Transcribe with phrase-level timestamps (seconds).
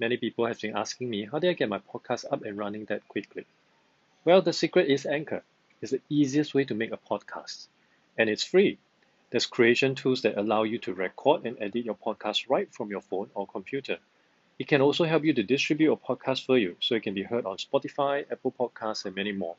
[0.00, 2.86] Many people have been asking me how did I get my podcast up and running
[2.86, 3.44] that quickly?
[4.24, 5.42] Well, the secret is Anchor.
[5.82, 7.66] It's the easiest way to make a podcast,
[8.16, 8.78] and it's free.
[9.28, 13.02] There's creation tools that allow you to record and edit your podcast right from your
[13.02, 13.98] phone or computer.
[14.58, 17.22] It can also help you to distribute your podcast for you so it can be
[17.22, 19.56] heard on Spotify, Apple Podcasts, and many more.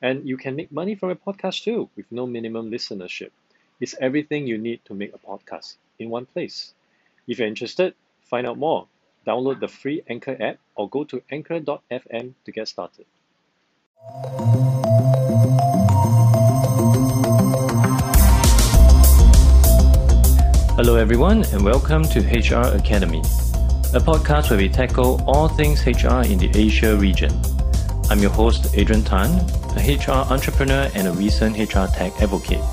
[0.00, 3.32] And you can make money from a podcast too with no minimum listenership.
[3.78, 6.72] It's everything you need to make a podcast in one place.
[7.28, 8.88] If you're interested, find out more.
[9.26, 13.06] Download the free Anchor app or go to anchor.fm to get started.
[20.74, 23.20] Hello, everyone, and welcome to HR Academy,
[23.94, 27.30] a podcast where we tackle all things HR in the Asia region.
[28.10, 29.30] I'm your host, Adrian Tan,
[29.76, 32.64] a HR entrepreneur and a recent HR tech advocate.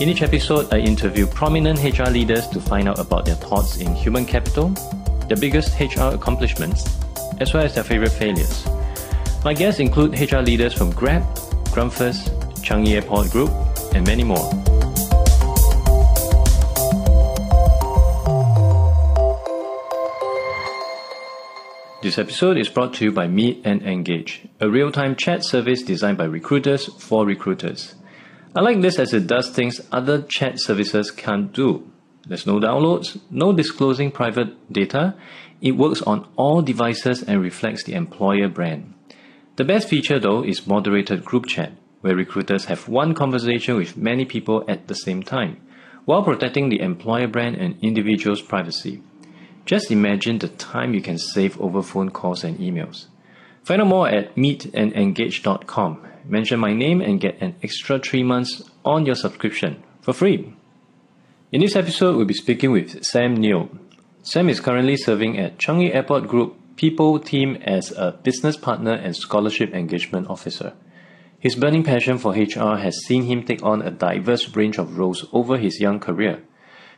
[0.00, 3.94] In each episode, I interview prominent HR leaders to find out about their thoughts in
[3.94, 4.74] human capital,
[5.30, 6.98] their biggest HR accomplishments,
[7.38, 8.66] as well as their favorite failures.
[9.44, 11.22] My guests include HR leaders from Grab,
[11.70, 12.30] Grumpfus,
[12.66, 13.50] Changi Airport Group,
[13.94, 14.50] and many more.
[22.02, 25.82] This episode is brought to you by Meet and Engage, a real time chat service
[25.82, 27.94] designed by recruiters for recruiters.
[28.56, 31.88] I like this as it does things other chat services can't do.
[32.26, 35.14] There's no downloads, no disclosing private data.
[35.60, 38.94] It works on all devices and reflects the employer brand.
[39.56, 44.24] The best feature though is moderated group chat, where recruiters have one conversation with many
[44.24, 45.60] people at the same time,
[46.04, 49.02] while protecting the employer brand and individual's privacy.
[49.66, 53.06] Just imagine the time you can save over phone calls and emails.
[53.62, 56.06] Find out more at meetandengage.com.
[56.24, 60.54] Mention my name and get an extra three months on your subscription for free.
[61.52, 63.70] In this episode, we'll be speaking with Sam Neo.
[64.22, 69.16] Sam is currently serving at Changi Airport Group People Team as a business partner and
[69.16, 70.74] scholarship engagement officer.
[71.40, 75.26] His burning passion for HR has seen him take on a diverse range of roles
[75.32, 76.40] over his young career.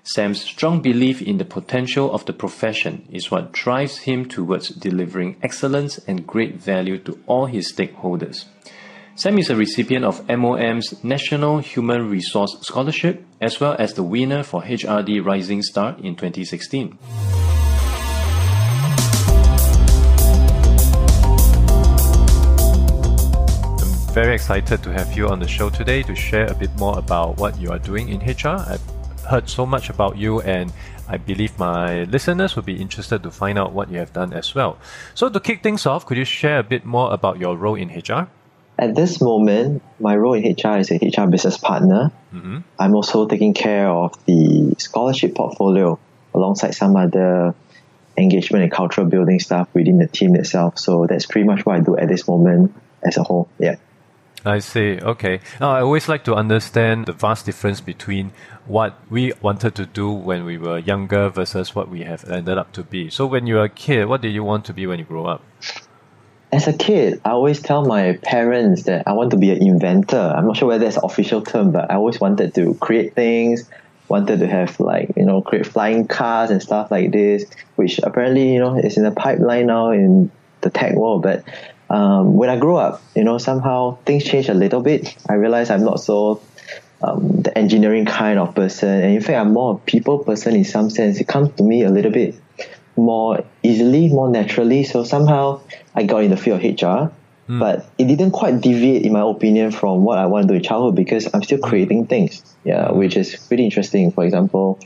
[0.02, 5.38] Sam's strong belief in the potential of the profession is what drives him towards delivering
[5.42, 8.44] excellence and great value to all his stakeholders.
[9.14, 14.42] Sam is a recipient of MOM's National Human Resource Scholarship as well as the winner
[14.42, 16.98] for HRD Rising Star in 2016.
[23.78, 26.98] I'm very excited to have you on the show today to share a bit more
[26.98, 28.64] about what you are doing in HR.
[28.66, 28.80] I've
[29.28, 30.72] heard so much about you, and
[31.06, 34.54] I believe my listeners will be interested to find out what you have done as
[34.54, 34.78] well.
[35.14, 37.90] So, to kick things off, could you share a bit more about your role in
[37.90, 38.28] HR?
[38.82, 42.10] At this moment, my role in HR is a HR business partner.
[42.34, 42.58] Mm-hmm.
[42.80, 46.00] I'm also taking care of the scholarship portfolio
[46.34, 47.54] alongside some other
[48.16, 50.80] engagement and cultural building stuff within the team itself.
[50.80, 53.48] So that's pretty much what I do at this moment as a whole.
[53.60, 53.76] Yeah.
[54.44, 54.98] I see.
[55.00, 55.38] Okay.
[55.60, 58.32] Now, I always like to understand the vast difference between
[58.66, 62.72] what we wanted to do when we were younger versus what we have ended up
[62.72, 63.10] to be.
[63.10, 65.26] So, when you were a kid, what did you want to be when you grow
[65.26, 65.44] up?
[66.52, 70.20] As a kid, I always tell my parents that I want to be an inventor.
[70.20, 73.70] I'm not sure whether that's an official term, but I always wanted to create things,
[74.08, 77.46] wanted to have like, you know, create flying cars and stuff like this,
[77.76, 80.30] which apparently, you know, is in the pipeline now in
[80.60, 81.22] the tech world.
[81.22, 81.42] But
[81.88, 85.16] um, when I grew up, you know, somehow things changed a little bit.
[85.30, 86.42] I realized I'm not so
[87.02, 90.66] um, the engineering kind of person, and in fact, I'm more a people person in
[90.66, 91.18] some sense.
[91.18, 92.34] It comes to me a little bit
[92.96, 94.84] more easily, more naturally.
[94.84, 95.60] So somehow
[95.94, 97.12] I got in the field of HR,
[97.48, 97.58] mm.
[97.58, 100.62] but it didn't quite deviate, in my opinion, from what I want to do in
[100.62, 102.42] childhood because I'm still creating things.
[102.64, 104.12] Yeah, which is pretty interesting.
[104.12, 104.78] For example,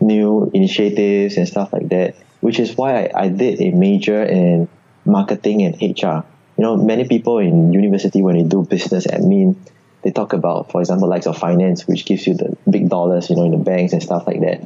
[0.00, 2.16] new initiatives and stuff like that.
[2.40, 4.68] Which is why I, I did a major in
[5.04, 6.24] marketing and HR
[6.60, 9.56] you know, many people in university when they do business admin,
[10.02, 13.36] they talk about, for example, likes of finance, which gives you the big dollars, you
[13.36, 14.60] know, in the banks and stuff like that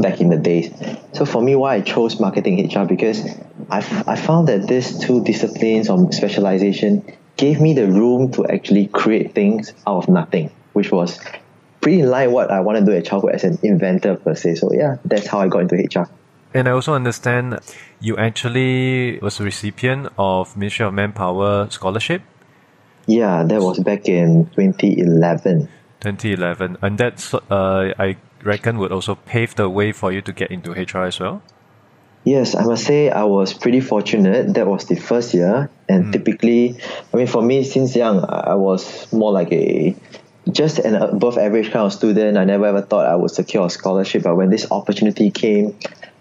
[0.00, 0.72] back in the days.
[1.12, 3.24] So for me, why I chose marketing HR because
[3.70, 7.04] I, I found that these two disciplines or specialization
[7.36, 11.18] gave me the room to actually create things out of nothing, which was
[11.80, 14.56] pretty in line what I want to do at childhood as an inventor per se.
[14.56, 16.08] So yeah, that's how I got into HR.
[16.54, 17.58] And I also understand
[18.00, 22.22] you actually was a recipient of Ministry of Manpower scholarship.
[23.08, 25.68] Yeah, that was back in 2011.
[26.00, 27.40] 2011, and that's uh,
[27.98, 31.42] I reckon would also pave the way for you to get into HR as well.
[32.24, 34.52] Yes, I must say I was pretty fortunate.
[34.52, 36.12] That was the first year, and mm.
[36.12, 36.78] typically,
[37.12, 39.96] I mean, for me, since young, I was more like a
[40.50, 42.36] just an above average kind of student.
[42.36, 45.78] I never ever thought I would secure a scholarship, but when this opportunity came,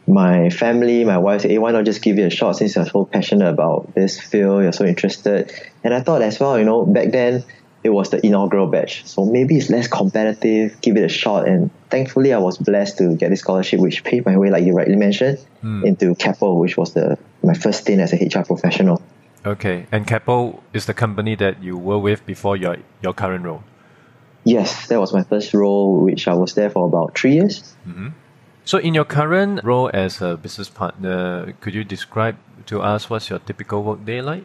[0.08, 2.86] my family, my wife said, hey, why not just give it a shot since you're
[2.86, 5.52] so passionate about this field, you're so interested.
[5.84, 7.44] And I thought as well, you know, back then
[7.84, 9.06] it was the inaugural batch.
[9.06, 11.48] So maybe it's less competitive, give it a shot.
[11.48, 14.74] And thankfully I was blessed to get this scholarship, which paved my way, like you
[14.74, 15.86] rightly mentioned, mm.
[15.86, 19.02] into Keppel, which was the my first stint as a HR professional.
[19.46, 19.88] Okay.
[19.92, 23.64] And Keppel is the company that you were with before your your current role?
[24.46, 27.76] Yes, that was my first role, which I was there for about three years.
[27.86, 28.10] Mm-hmm.
[28.68, 32.36] So, in your current role as a business partner, could you describe
[32.66, 34.44] to us what's your typical work day like?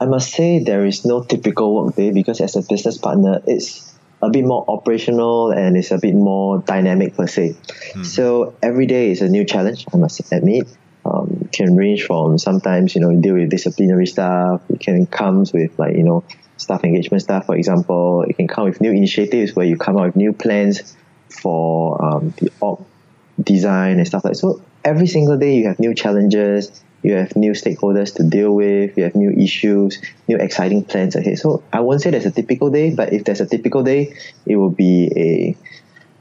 [0.00, 3.94] I must say there is no typical work day because as a business partner, it's
[4.22, 7.50] a bit more operational and it's a bit more dynamic per se.
[7.50, 8.02] Mm-hmm.
[8.04, 9.84] So every day is a new challenge.
[9.92, 10.66] I must admit.
[11.04, 14.62] Um, can range from sometimes you know you deal with disciplinary stuff.
[14.70, 16.24] It can comes with like you know
[16.56, 18.22] staff engagement stuff, for example.
[18.22, 20.96] It can come with new initiatives where you come up with new plans
[21.28, 22.84] for um, the org
[23.42, 24.38] design and stuff like that.
[24.38, 28.96] So every single day you have new challenges, you have new stakeholders to deal with,
[28.96, 31.38] you have new issues, new exciting plans ahead.
[31.38, 34.56] So I won't say there's a typical day, but if there's a typical day, it
[34.56, 35.56] will be a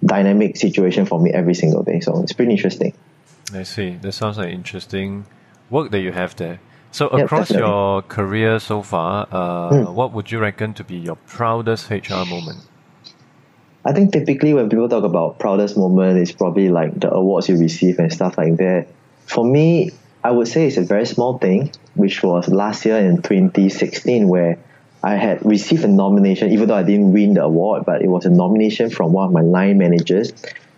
[0.06, 2.02] dynamic situation for me every single day.
[2.02, 2.94] So it's pretty interesting.
[3.54, 3.92] I see.
[4.02, 5.26] That sounds like interesting
[5.70, 6.60] work that you have there.
[6.92, 9.94] So across yep, your career so far, uh, mm.
[9.94, 12.60] what would you reckon to be your proudest HR moment?
[13.86, 17.58] I think typically when people talk about proudest moment, it's probably like the awards you
[17.58, 18.88] receive and stuff like that.
[19.28, 19.92] For me,
[20.24, 24.58] I would say it's a very small thing, which was last year in 2016, where
[25.04, 28.26] I had received a nomination, even though I didn't win the award, but it was
[28.26, 30.34] a nomination from one of my line managers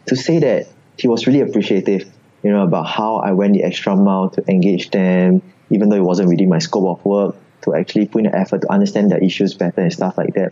[0.07, 0.67] to say that
[0.97, 2.11] he was really appreciative,
[2.43, 6.03] you know, about how I went the extra mile to engage them, even though it
[6.03, 9.23] wasn't within my scope of work, to actually put in an effort to understand their
[9.23, 10.51] issues better and stuff like that.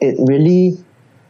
[0.00, 0.76] It really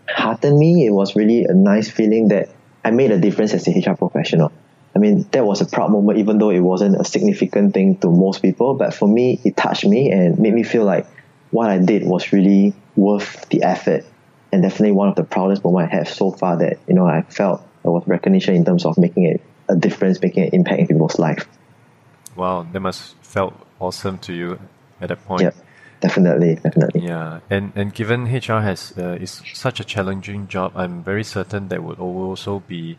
[0.08, 0.86] heartened me.
[0.86, 2.50] It was really a nice feeling that
[2.84, 4.52] I made a difference as a HR professional.
[4.94, 8.10] I mean, that was a proud moment, even though it wasn't a significant thing to
[8.10, 8.74] most people.
[8.74, 11.06] But for me, it touched me and made me feel like
[11.50, 14.04] what I did was really worth the effort.
[14.52, 17.22] And definitely one of the proudest moments I have so far that, you know, I
[17.22, 20.86] felt there was recognition in terms of making it a difference, making an impact in
[20.86, 21.48] people's life.
[22.36, 24.58] Wow, that must felt awesome to you
[25.00, 25.42] at that point.
[25.42, 25.56] Yep.
[26.04, 27.00] Definitely, definitely.
[27.00, 31.68] Yeah, and and given HR has uh, is such a challenging job, I'm very certain
[31.68, 32.98] there would also be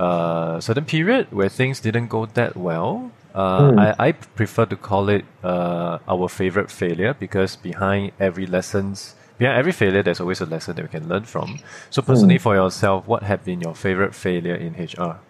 [0.00, 3.12] uh, a certain period where things didn't go that well.
[3.34, 3.78] Uh, mm.
[3.78, 9.58] I, I prefer to call it uh, our favorite failure because behind every lessons, behind
[9.58, 11.60] every failure, there's always a lesson that we can learn from.
[11.90, 12.40] So personally, mm.
[12.40, 15.20] for yourself, what have been your favorite failure in HR?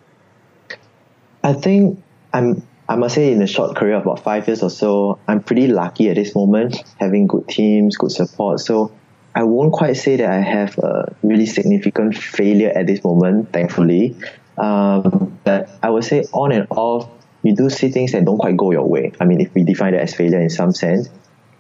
[1.43, 2.01] I think
[2.33, 5.43] I'm I must say, in a short career of about five years or so, I'm
[5.43, 8.61] pretty lucky at this moment, having good teams, good support.
[8.61, 8.93] So
[9.35, 14.17] I won't quite say that I have a really significant failure at this moment, thankfully.
[14.57, 17.11] Um, but I would say, on and off,
[17.43, 19.13] you do see things that don't quite go your way.
[19.21, 21.09] I mean, if we define that as failure in some sense.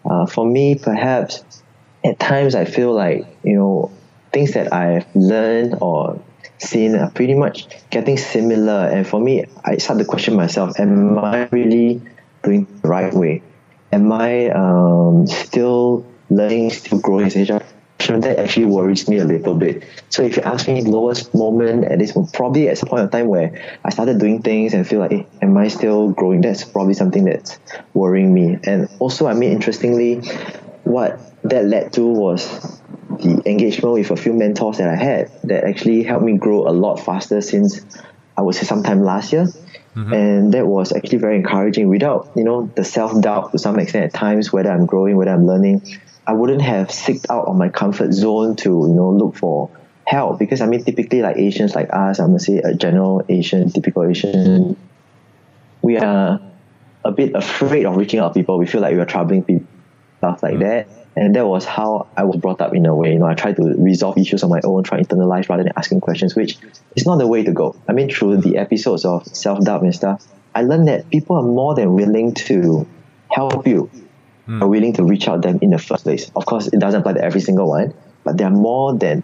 [0.08, 1.44] Uh, for me, perhaps
[2.02, 3.92] at times I feel like, you know,
[4.32, 6.22] things that I've learned or
[6.58, 8.88] seen are pretty much getting similar.
[8.88, 12.02] And for me, I start to question myself: Am I really
[12.42, 13.42] doing the right way?
[13.92, 17.62] Am I um, still learning, still growing as a HR?
[18.08, 19.84] That actually worries me a little bit.
[20.08, 23.26] So if you ask me lowest moment at this probably at some point of time
[23.26, 26.40] where I started doing things and feel like, hey, am I still growing?
[26.40, 27.58] That's probably something that's
[27.92, 28.56] worrying me.
[28.64, 30.20] And also, I mean, interestingly,
[30.84, 32.80] what that led to was
[33.20, 36.72] the engagement with a few mentors that I had that actually helped me grow a
[36.72, 37.84] lot faster since
[38.36, 39.46] I would say sometime last year.
[39.96, 40.12] Mm-hmm.
[40.12, 41.88] And that was actually very encouraging.
[41.88, 45.32] Without, you know, the self doubt to some extent at times, whether I'm growing, whether
[45.32, 45.82] I'm learning,
[46.26, 49.70] I wouldn't have seeked out of my comfort zone to, you know, look for
[50.06, 50.38] help.
[50.38, 54.04] Because I mean typically like Asians like us, I'm gonna say a general Asian, typical
[54.04, 54.76] Asian,
[55.82, 56.40] we are
[57.04, 58.58] a bit afraid of reaching out to people.
[58.58, 59.66] We feel like we are troubling people,
[60.18, 60.62] stuff like mm-hmm.
[60.62, 63.12] that and that was how I was brought up in a way.
[63.12, 65.72] You know, I tried to resolve issues on my own, try to internalize rather than
[65.76, 66.58] asking questions, which
[66.96, 67.76] is not the way to go.
[67.88, 71.42] I mean, through the episodes of self doubt and stuff, I learned that people are
[71.42, 72.86] more than willing to
[73.30, 73.90] help you,
[74.46, 74.62] mm.
[74.62, 76.30] are willing to reach out to them in the first place.
[76.34, 77.94] Of course, it doesn't apply to every single one,
[78.24, 79.22] but there are more than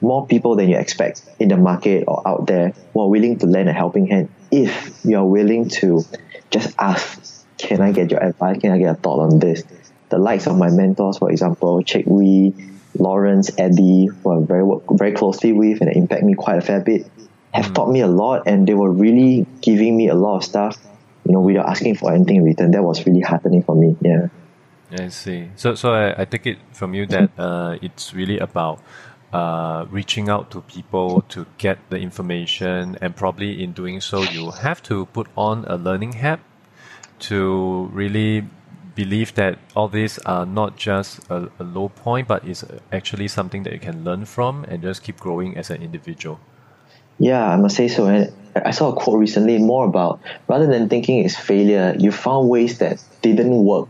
[0.00, 3.46] more people than you expect in the market or out there who are willing to
[3.46, 6.04] lend a helping hand if you are willing to
[6.50, 8.60] just ask, can I get your advice?
[8.60, 9.64] Can I get a thought on this?
[10.12, 12.54] The likes of my mentors, for example, Chick Wee,
[12.98, 17.10] Lawrence, Eddie, who I very very closely with and impact me quite a fair bit,
[17.52, 17.74] have mm.
[17.74, 20.76] taught me a lot, and they were really giving me a lot of stuff,
[21.24, 22.70] you know, without asking for anything in return.
[22.72, 23.96] That was really heartening for me.
[24.02, 24.28] Yeah.
[24.92, 25.48] I see.
[25.56, 28.80] So, so I, I take it from you that uh, it's really about
[29.32, 34.50] uh, reaching out to people to get the information, and probably in doing so, you
[34.50, 36.40] have to put on a learning hat
[37.20, 38.44] to really
[38.94, 43.62] believe that all these are not just a, a low point, but is actually something
[43.64, 46.40] that you can learn from and just keep growing as an individual.
[47.18, 48.06] Yeah, I must say so.
[48.06, 52.48] And I saw a quote recently more about rather than thinking it's failure, you found
[52.48, 53.88] ways that didn't work.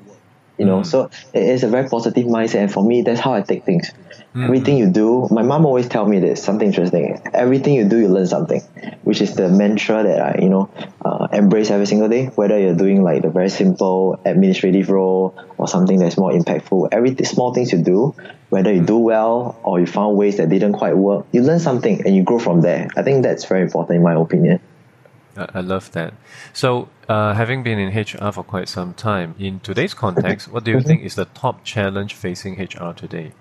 [0.58, 0.86] You know, mm.
[0.86, 2.62] so it is a very positive mindset.
[2.62, 3.90] And for me, that's how I take things.
[3.90, 4.44] Mm-hmm.
[4.44, 7.20] Everything you do, my mom always tell me this something interesting.
[7.34, 8.60] Everything you do, you learn something,
[9.02, 10.70] which is the mantra that I, you know,
[11.04, 12.26] uh, embrace every single day.
[12.26, 17.14] Whether you're doing like the very simple administrative role or something that's more impactful, every
[17.24, 18.14] small things you do,
[18.48, 22.00] whether you do well or you found ways that didn't quite work, you learn something
[22.06, 22.88] and you grow from there.
[22.96, 24.60] I think that's very important in my opinion.
[25.36, 26.14] I love that.
[26.52, 30.70] So, uh, having been in HR for quite some time, in today's context, what do
[30.70, 30.86] you mm-hmm.
[30.86, 33.32] think is the top challenge facing HR today?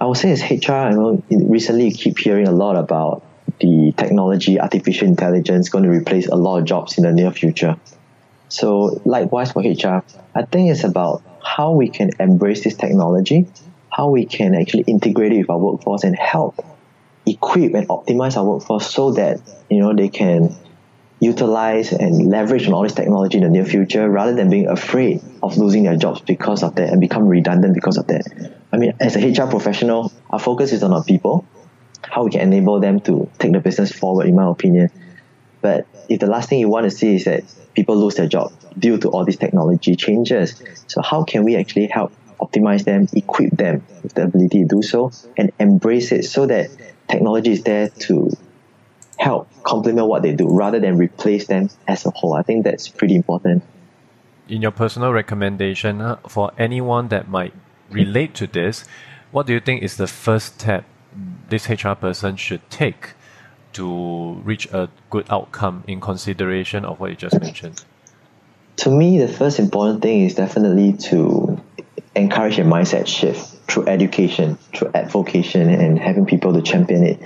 [0.00, 3.22] I would say it's HR, I know recently you keep hearing a lot about
[3.60, 7.76] the technology, artificial intelligence going to replace a lot of jobs in the near future.
[8.48, 10.02] So likewise for HR,
[10.34, 13.46] I think it's about how we can embrace this technology,
[13.90, 16.64] how we can actually integrate it with our workforce and help
[17.26, 20.54] equip and optimize our workforce so that you know they can
[21.20, 25.22] utilize and leverage on all this technology in the near future rather than being afraid
[25.42, 28.54] of losing their jobs because of that and become redundant because of that.
[28.72, 31.46] I mean, as a HR professional, our focus is on our people,
[32.02, 34.88] how we can enable them to take the business forward, in my opinion.
[35.60, 38.52] But if the last thing you want to see is that people lose their job
[38.78, 43.50] due to all these technology changes, so how can we actually help optimize them, equip
[43.50, 46.70] them with the ability to do so, and embrace it so that
[47.08, 48.30] technology is there to
[49.20, 52.34] help complement what they do rather than replace them as a whole.
[52.34, 53.62] I think that's pretty important.
[54.48, 57.52] In your personal recommendation uh, for anyone that might
[57.90, 58.84] relate to this,
[59.30, 60.84] what do you think is the first step
[61.48, 63.10] this HR person should take
[63.74, 67.84] to reach a good outcome in consideration of what you just mentioned?
[68.76, 71.60] To me, the first important thing is definitely to
[72.16, 77.20] encourage a mindset shift through education, through advocacy, and having people to champion it.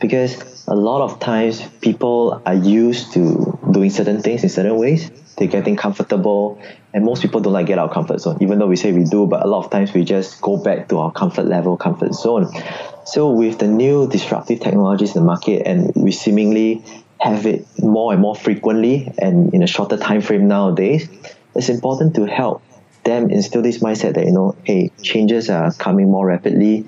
[0.00, 5.10] Because a lot of times people are used to doing certain things in certain ways.
[5.36, 6.60] They're getting comfortable,
[6.92, 9.04] and most people don't like get out of comfort zone, even though we say we
[9.04, 12.14] do, but a lot of times we just go back to our comfort level, comfort
[12.14, 12.48] zone.
[13.04, 16.84] So with the new disruptive technologies in the market, and we seemingly
[17.20, 21.08] have it more and more frequently and in a shorter time frame nowadays,
[21.54, 22.62] it's important to help
[23.04, 26.86] them instill this mindset that you know hey changes are coming more rapidly.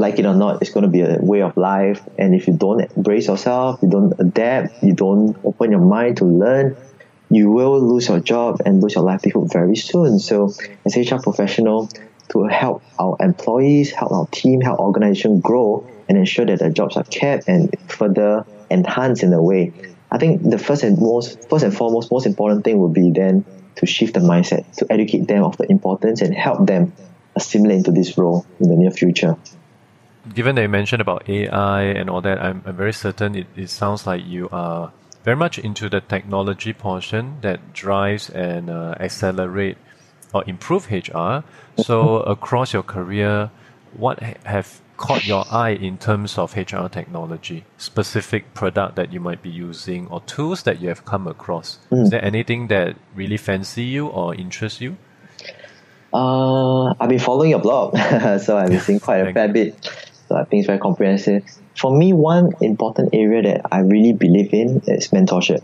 [0.00, 2.00] Like it or not it's going to be a way of life.
[2.18, 6.24] And if you don't embrace yourself you don't adapt you don't open your mind to
[6.24, 6.76] learn
[7.30, 10.18] you will lose your job and lose your livelihood very soon.
[10.18, 10.52] So
[10.86, 11.90] as hr professional
[12.30, 16.96] to help our employees help our team help organization grow and ensure that the jobs
[16.96, 19.72] are kept and further enhanced in a way
[20.10, 23.44] i think the first and most first and foremost most important thing would be then
[23.78, 26.92] to shift the mindset, to educate them of the importance and help them
[27.36, 29.36] assimilate into this role in the near future.
[30.34, 33.70] Given that you mentioned about AI and all that, I'm, I'm very certain it, it
[33.70, 34.92] sounds like you are
[35.24, 39.78] very much into the technology portion that drives and uh, accelerate
[40.34, 41.44] or improve HR.
[41.76, 43.50] So across your career,
[43.96, 49.40] what have caught your eye in terms of HR technology, specific product that you might
[49.40, 51.78] be using or tools that you have come across?
[51.90, 52.02] Mm.
[52.02, 54.98] Is there anything that really fancy you or interests you?
[56.12, 57.96] Uh, I've been following your blog,
[58.40, 59.90] so I've been seeing quite a fair bit.
[60.28, 61.44] So I think it's very comprehensive.
[61.74, 65.62] For me, one important area that I really believe in is mentorship.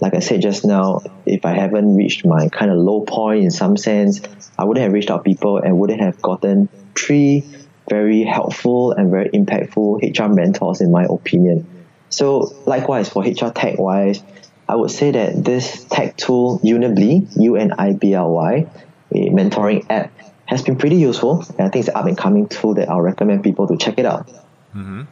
[0.00, 3.50] Like I said just now, if I haven't reached my kind of low point in
[3.50, 4.20] some sense,
[4.58, 7.44] I wouldn't have reached out people and wouldn't have gotten three
[7.88, 11.66] very helpful and very impactful HR mentors, in my opinion.
[12.08, 14.22] So, likewise, for HR tech wise,
[14.68, 18.66] I would say that this tech tool, Unibly, U N I B L Y,
[19.12, 20.12] a mentoring app,
[20.46, 21.44] has been pretty useful.
[21.58, 23.98] And I think it's an up and coming tool that I'll recommend people to check
[23.98, 24.28] it out.
[24.74, 25.02] Mm-hmm.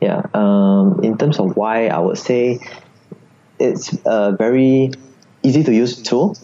[0.00, 0.22] Yeah.
[0.34, 2.60] Um, in terms of why, I would say
[3.58, 4.90] it's a very
[5.42, 6.36] easy to use tool.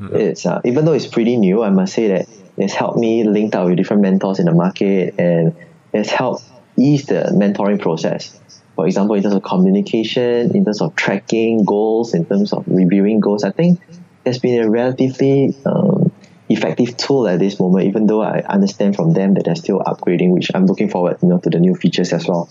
[0.00, 0.16] Mm-hmm.
[0.16, 3.54] It's uh, even though it's pretty new, I must say that it's helped me link
[3.54, 5.54] up with different mentors in the market and
[5.92, 6.44] it's helped
[6.76, 8.38] ease the mentoring process.
[8.74, 13.20] For example, in terms of communication, in terms of tracking goals, in terms of reviewing
[13.20, 13.80] goals, I think
[14.24, 16.10] it's been a relatively um,
[16.48, 20.30] effective tool at this moment, even though I understand from them that they're still upgrading,
[20.30, 22.48] which I'm looking forward you know, to the new features as well.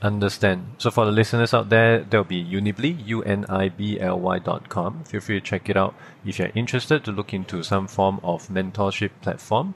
[0.00, 0.76] Understand.
[0.78, 5.02] So for the listeners out there, there'll be Unibly, U-N-I-B-L-Y dot com.
[5.04, 8.48] Feel free to check it out if you're interested to look into some form of
[8.48, 9.74] mentorship platform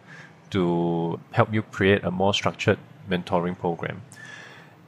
[0.51, 2.79] to help you create a more structured
[3.11, 4.03] mentoring program.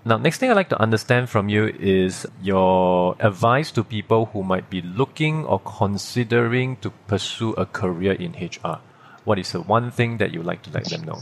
[0.05, 4.45] Now, next thing I'd like to understand from you is your advice to people who
[4.45, 8.81] might be looking or considering to pursue a career in HR.
[9.25, 11.21] What is the one thing that you'd like to let them know?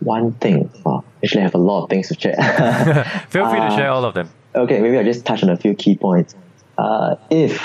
[0.00, 0.70] One thing.
[0.84, 2.34] Oh, actually, I have a lot of things to share.
[3.30, 4.28] Feel free uh, to share all of them.
[4.54, 6.34] Okay, maybe I'll just touch on a few key points.
[6.78, 7.58] Uh, if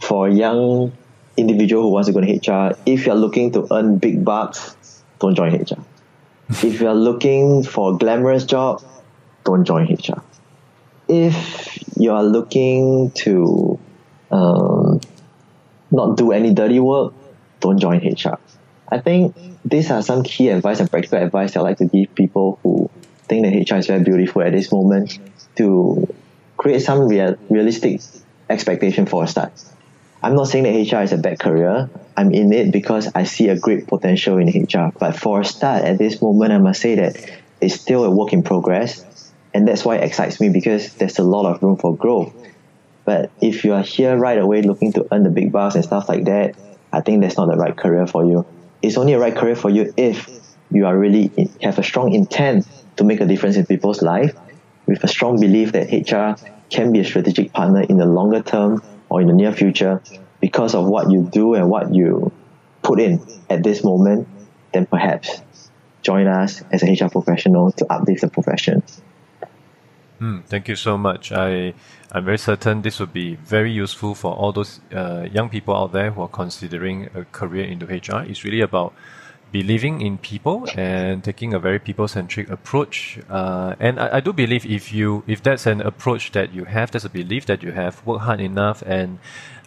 [0.00, 0.92] for a young
[1.36, 4.76] individual who wants to go to HR, if you're looking to earn big bucks,
[5.18, 5.84] don't join HR.
[6.48, 8.82] if you're looking for a glamorous job,
[9.44, 10.22] don't join HR.
[11.08, 13.78] If you are looking to
[14.30, 15.00] um,
[15.90, 17.12] not do any dirty work,
[17.60, 18.38] don't join HR.
[18.90, 22.58] I think these are some key advice and practical advice I like to give people
[22.62, 22.90] who
[23.28, 25.18] think that HR is very beautiful at this moment
[25.56, 26.06] to
[26.56, 28.00] create some real, realistic
[28.48, 29.52] expectation for a start.
[30.22, 31.90] I'm not saying that HR is a bad career.
[32.16, 34.92] I'm in it because I see a great potential in HR.
[34.98, 37.16] But for a start, at this moment, I must say that
[37.60, 39.04] it's still a work in progress.
[39.52, 42.32] And that's why it excites me because there's a lot of room for growth.
[43.04, 46.08] But if you are here right away looking to earn the big bucks and stuff
[46.08, 46.56] like that,
[46.92, 48.46] I think that's not the right career for you.
[48.84, 50.28] It's only a right career for you if
[50.70, 51.30] you are really
[51.62, 54.36] have a strong intent to make a difference in people's life,
[54.86, 56.38] with a strong belief that HR
[56.68, 60.02] can be a strategic partner in the longer term or in the near future
[60.38, 62.30] because of what you do and what you
[62.82, 64.28] put in at this moment,
[64.74, 65.40] then perhaps
[66.02, 68.82] join us as a HR professional to uplift the profession.
[70.20, 71.32] Mm, thank you so much.
[71.32, 71.74] I
[72.12, 75.92] I'm very certain this will be very useful for all those uh, young people out
[75.92, 78.22] there who are considering a career into HR.
[78.22, 78.94] It's really about
[79.50, 83.18] believing in people and taking a very people-centric approach.
[83.28, 86.90] Uh, and I, I, do believe if you if that's an approach that you have,
[86.92, 89.18] that's a belief that you have, work hard enough, and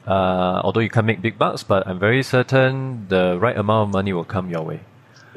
[0.05, 3.93] uh, although you can't make big bucks, but I'm very certain the right amount of
[3.93, 4.79] money will come your way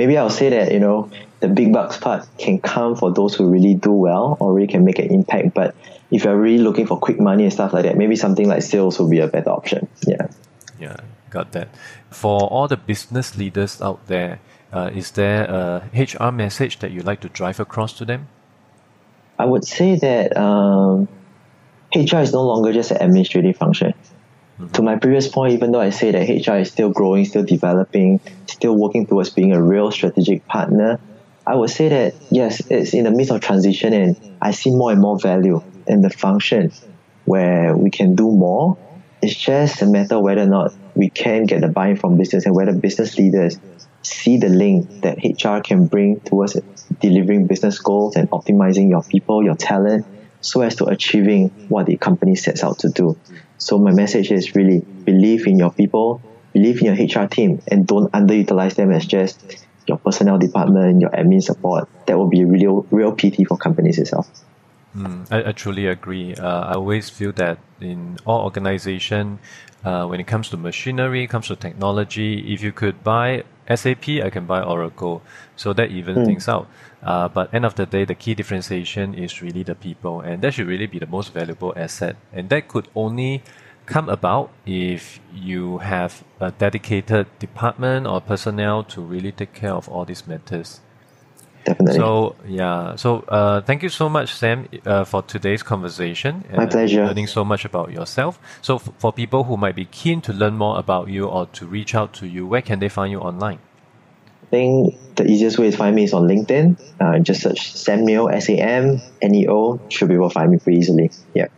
[0.01, 3.51] maybe I'll say that, you know, the big bucks part can come for those who
[3.51, 5.53] really do well or really can make an impact.
[5.53, 5.75] But
[6.11, 8.99] if you're really looking for quick money and stuff like that, maybe something like sales
[8.99, 9.89] will be a better option.
[10.07, 10.29] Yeah.
[10.79, 10.97] Yeah,
[11.29, 11.69] got that.
[12.09, 14.41] For all the business leaders out there,
[14.73, 18.29] uh, is there a HR message that you'd like to drive across to them?
[19.39, 21.09] I would say that um,
[21.95, 23.93] HR is no longer just an administrative function.
[24.61, 24.73] Mm-hmm.
[24.73, 28.21] To my previous point, even though I say that HR is still growing, still developing,
[28.47, 31.01] still working towards being a real strategic partner,
[31.47, 34.93] I would say that yes, it's in the midst of transition and I see more
[34.93, 36.73] and more value in the function
[37.25, 38.77] where we can do more.
[39.23, 42.45] It's just a matter of whether or not we can get the buy-in from business
[42.45, 43.59] and whether business leaders
[44.03, 46.57] see the link that HR can bring towards
[47.01, 50.07] delivering business goals and optimizing your people, your talent,
[50.41, 53.17] so as to achieving what the company sets out to do.
[53.59, 56.23] So my message is really believe in your people,
[56.53, 61.11] believe in your HR team, and don't underutilize them as just your personnel department, your
[61.11, 61.89] admin support.
[62.07, 64.29] That will be a real, real PT for companies itself.
[64.97, 66.35] Mm, I, I, truly agree.
[66.35, 69.39] Uh, I always feel that in all organization,
[69.85, 74.31] uh, when it comes to machinery, comes to technology, if you could buy SAP, I
[74.31, 75.23] can buy Oracle.
[75.57, 76.25] So that even mm.
[76.25, 76.69] things out.
[77.03, 80.55] Uh, but end of the day, the key differentiation is really the people, and that
[80.55, 82.17] should really be the most valuable asset.
[82.33, 83.43] And that could only
[83.87, 89.89] come about if you have a dedicated department or personnel to really take care of
[89.89, 90.81] all these matters.
[91.65, 91.99] Definitely.
[91.99, 96.45] So yeah, so uh, thank you so much, Sam, uh, for today's conversation.
[96.55, 97.05] My pleasure.
[97.05, 98.39] Learning so much about yourself.
[98.63, 101.67] So f- for people who might be keen to learn more about you or to
[101.67, 103.59] reach out to you, where can they find you online?
[104.43, 106.81] I think the easiest way to find me is on LinkedIn.
[106.99, 110.35] Uh, just search Sam Neo, S A M N E O, should be able to
[110.35, 111.11] find me pretty easily.
[111.35, 111.49] Yeah.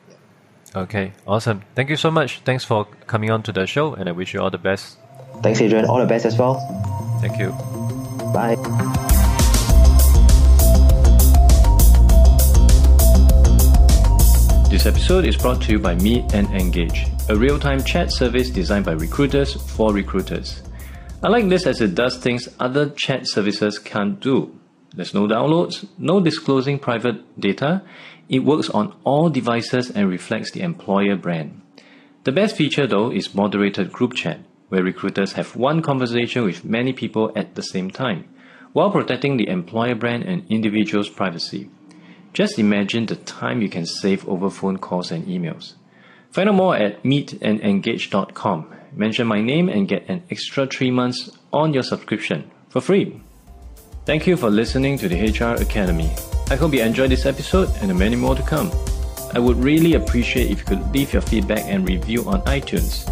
[0.74, 1.62] Okay, awesome.
[1.74, 2.40] Thank you so much.
[2.44, 4.98] Thanks for coming on to the show, and I wish you all the best.
[5.42, 5.86] Thanks, Adrian.
[5.86, 6.60] All the best as well.
[7.20, 7.50] Thank you.
[8.32, 9.08] Bye.
[14.82, 18.50] This episode is brought to you by Meet and Engage, a real time chat service
[18.50, 20.60] designed by recruiters for recruiters.
[21.22, 24.58] I like this as it does things other chat services can't do.
[24.92, 27.82] There's no downloads, no disclosing private data.
[28.28, 31.62] It works on all devices and reflects the employer brand.
[32.24, 36.92] The best feature though is moderated group chat, where recruiters have one conversation with many
[36.92, 38.24] people at the same time,
[38.72, 41.70] while protecting the employer brand and individual's privacy.
[42.32, 45.74] Just imagine the time you can save over phone calls and emails.
[46.30, 51.72] Find out more at meetandengage.com mention my name and get an extra three months on
[51.74, 53.20] your subscription for free.
[54.04, 56.10] Thank you for listening to the HR Academy.
[56.50, 58.70] I hope you enjoyed this episode and many more to come.
[59.34, 63.06] I would really appreciate if you could leave your feedback and review on iTunes.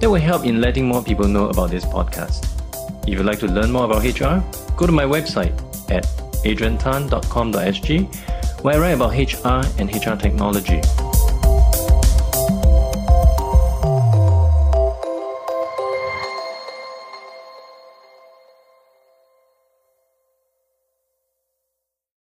[0.00, 2.46] That will help in letting more people know about this podcast.
[3.06, 4.42] If you'd like to learn more about HR,
[4.76, 5.52] go to my website
[5.90, 6.04] at
[6.44, 10.80] adriantan.com.sg, I write about HR and HR technology.